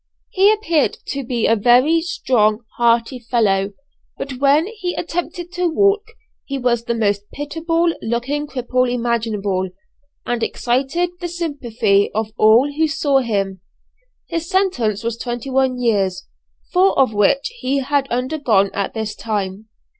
He 0.31 0.51
appeared 0.51 0.97
to 1.09 1.23
be 1.23 1.45
a 1.45 1.55
very 1.55 2.01
strong 2.01 2.63
hearty 2.77 3.19
fellow, 3.19 3.73
but 4.17 4.37
when 4.39 4.65
he 4.65 4.95
attempted 4.95 5.51
to 5.51 5.69
walk, 5.69 6.03
he 6.43 6.57
was 6.57 6.85
the 6.85 6.95
most 6.95 7.29
pitiable 7.29 7.93
looking 8.01 8.47
cripple 8.47 8.91
imaginable, 8.91 9.69
and 10.25 10.41
excited 10.41 11.11
the 11.19 11.27
sympathy 11.27 12.09
of 12.15 12.31
all 12.35 12.73
who 12.75 12.87
saw 12.87 13.19
him. 13.19 13.61
His 14.27 14.49
sentence 14.49 15.03
was 15.03 15.17
twenty 15.19 15.51
one 15.51 15.79
years, 15.79 16.25
four 16.73 16.97
of 16.97 17.13
which 17.13 17.49
he 17.59 17.77
had 17.81 18.07
undergone 18.07 18.71
at 18.73 18.95
this 18.95 19.13
time. 19.13 19.67